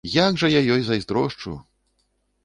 [0.11, 1.53] Як жа я ёй зайздрошчу!